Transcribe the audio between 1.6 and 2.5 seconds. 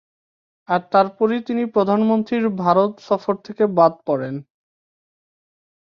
প্রধানমন্ত্রীর